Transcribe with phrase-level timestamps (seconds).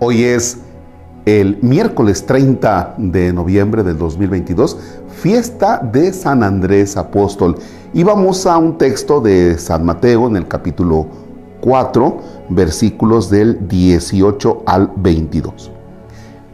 [0.00, 0.58] Hoy es
[1.24, 4.76] el miércoles 30 de noviembre del 2022,
[5.08, 7.56] fiesta de San Andrés Apóstol.
[7.92, 11.06] Y vamos a un texto de San Mateo en el capítulo
[11.60, 12.18] 4,
[12.48, 15.70] versículos del 18 al 22.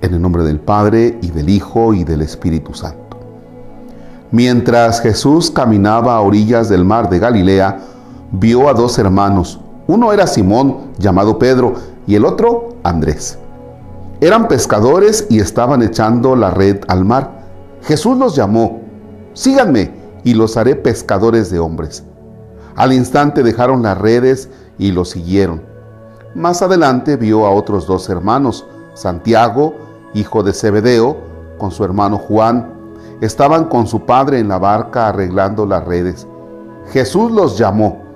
[0.03, 3.19] En el nombre del Padre y del Hijo y del Espíritu Santo.
[4.31, 7.81] Mientras Jesús caminaba a orillas del mar de Galilea,
[8.33, 9.61] vio a dos hermanos.
[9.87, 11.75] Uno era Simón, llamado Pedro,
[12.07, 13.39] y el otro Andrés.
[14.21, 17.41] Eran pescadores y estaban echando la red al mar.
[17.83, 18.83] Jesús los llamó,
[19.33, 19.93] síganme
[20.25, 22.05] y los haré pescadores de hombres.
[22.77, 25.63] Al instante dejaron las redes y lo siguieron.
[26.35, 29.75] Más adelante vio a otros dos hermanos, Santiago,
[30.15, 31.17] hijo de Zebedeo,
[31.59, 32.73] con su hermano Juan.
[33.21, 36.27] Estaban con su padre en la barca arreglando las redes.
[36.93, 38.10] Jesús los llamó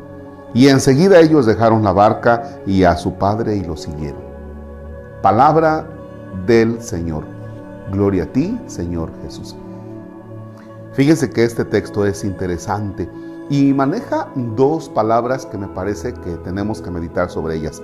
[0.55, 4.22] y enseguida ellos dejaron la barca y a su padre y lo siguieron.
[5.20, 5.86] Palabra
[6.46, 7.24] del Señor.
[7.92, 9.56] Gloria a ti, Señor Jesús.
[10.92, 13.11] Fíjense que este texto es interesante
[13.50, 17.83] y maneja dos palabras que me parece que tenemos que meditar sobre ellas.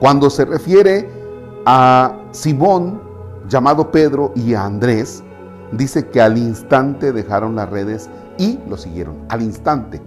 [0.00, 1.08] Cuando se refiere
[1.66, 3.00] a Simón,
[3.48, 5.22] llamado Pedro, y a Andrés,
[5.72, 10.00] dice que al instante dejaron las redes y lo siguieron, al instante.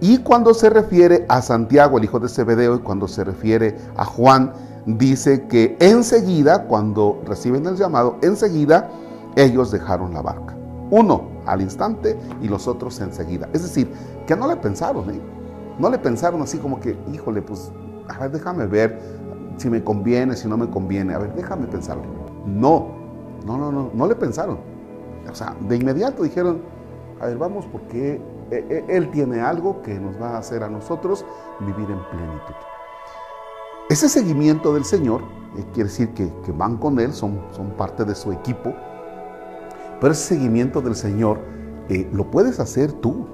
[0.00, 4.04] Y cuando se refiere a Santiago, el hijo de Zebedeo, y cuando se refiere a
[4.04, 4.52] Juan,
[4.86, 8.90] dice que enseguida, cuando reciben el llamado, enseguida
[9.36, 10.56] ellos dejaron la barca.
[10.90, 13.48] Uno al instante y los otros enseguida.
[13.52, 13.92] Es decir,
[14.26, 15.20] que no le pensaron, ¿eh?
[15.78, 17.70] No le pensaron así como que, híjole, pues,
[18.08, 18.98] a ver, déjame ver
[19.58, 21.14] si me conviene, si no me conviene.
[21.14, 22.04] A ver, déjame pensarlo.
[22.46, 22.88] No,
[23.46, 24.58] no, no, no, no le pensaron.
[25.30, 26.62] O sea, de inmediato dijeron,
[27.20, 31.24] a ver, vamos porque Él tiene algo que nos va a hacer a nosotros
[31.60, 32.54] vivir en plenitud.
[33.90, 35.22] Ese seguimiento del Señor
[35.56, 38.74] eh, quiere decir que, van con Él, son, son parte de su equipo,
[40.00, 41.38] pero ese seguimiento del Señor
[42.12, 43.26] lo puedes hacer tú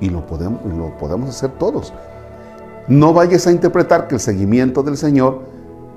[0.00, 1.92] y lo podemos, lo podemos hacer todos.
[2.88, 5.40] No vayas a interpretar que el seguimiento del Señor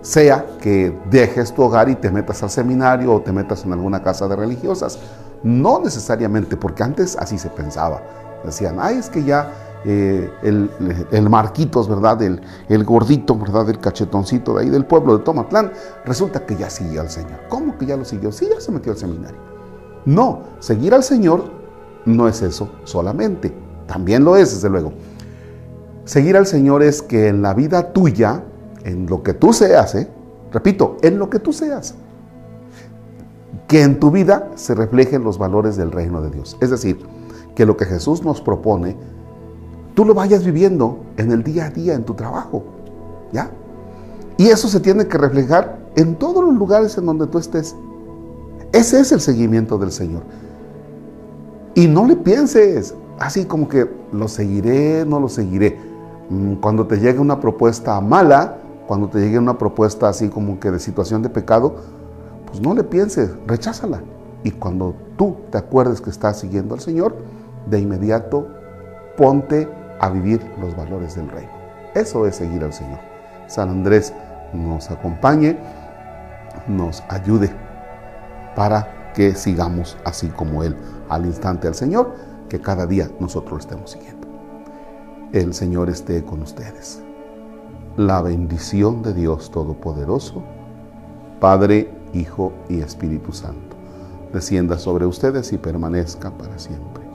[0.02, 4.04] sea que dejes tu hogar y te metas al seminario o te metas en alguna
[4.04, 5.00] casa de religiosas.
[5.44, 8.02] No necesariamente, porque antes así se pensaba.
[8.46, 9.52] Decían, ay, es que ya
[9.86, 12.22] eh, el, Marquitos, ¿verdad?
[12.22, 13.70] El, el gordito, ¿verdad?
[13.70, 15.72] El cachetoncito de ahí del pueblo de Tomatlán,
[16.06, 17.40] resulta que ya siguió al Señor.
[17.50, 18.32] ¿Cómo que ya lo siguió?
[18.32, 19.38] Sí, ya se metió al seminario.
[20.06, 21.52] No, seguir al Señor
[22.06, 23.54] no es eso solamente.
[23.88, 24.94] También lo es, desde luego.
[26.06, 28.44] Seguir al Señor es que en la vida tuya,
[28.84, 30.08] en lo que tú seas, ¿eh?
[30.52, 31.96] repito, en lo que tú seas,
[33.68, 36.58] que en tu vida se reflejen los valores del reino de Dios.
[36.62, 37.00] Es decir,
[37.56, 38.96] que lo que Jesús nos propone,
[39.96, 42.64] tú lo vayas viviendo en el día a día, en tu trabajo.
[43.32, 43.50] ¿Ya?
[44.38, 47.76] Y eso se tiene que reflejar en todos los lugares en donde tú estés.
[48.74, 50.24] Ese es el seguimiento del Señor.
[51.74, 55.78] Y no le pienses así como que lo seguiré, no lo seguiré.
[56.30, 60.72] Mm, cuando te llegue una propuesta mala, cuando te llegue una propuesta así como que
[60.72, 61.76] de situación de pecado,
[62.46, 64.02] pues no le pienses, recházala.
[64.44, 67.16] Y cuando tú te acuerdes que estás siguiendo al Señor,
[67.66, 68.48] de inmediato
[69.18, 71.52] ponte a vivir los valores del reino.
[71.94, 73.00] Eso es seguir al Señor.
[73.48, 74.14] San Andrés
[74.54, 75.58] nos acompañe,
[76.68, 77.52] nos ayude
[78.56, 80.76] para que sigamos así como Él
[81.10, 82.14] al instante al Señor,
[82.50, 84.28] que cada día nosotros lo estemos siguiendo.
[85.32, 87.02] El Señor esté con ustedes.
[87.98, 90.44] La bendición de Dios Todopoderoso,
[91.40, 93.76] Padre, Hijo y Espíritu Santo,
[94.34, 97.06] descienda sobre ustedes y permanezca para siempre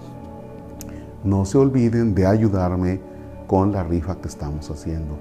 [1.25, 3.00] no se olviden de ayudarme
[3.47, 5.19] con la rifa que estamos haciendo.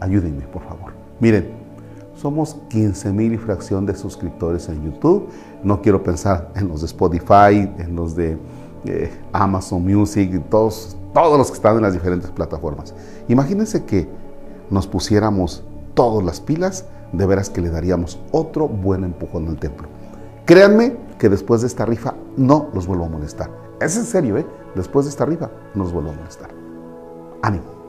[0.00, 0.92] Ayúdenme, por favor.
[1.20, 1.50] Miren,
[2.14, 5.28] somos 15 mil y fracción de suscriptores en YouTube.
[5.62, 8.38] No quiero pensar en los de Spotify, en los de
[8.84, 12.94] eh, Amazon Music, todos, todos los que están en las diferentes plataformas.
[13.28, 14.08] Imagínense que
[14.70, 15.64] nos pusiéramos
[15.94, 19.88] todas las pilas, de veras que le daríamos otro buen empujón al templo.
[20.44, 23.69] Créanme que después de esta rifa no los vuelvo a molestar.
[23.80, 24.46] Es en serio, ¿eh?
[24.74, 26.50] Después de esta rifa, no los vuelvo a molestar.
[27.42, 27.79] Ánimo.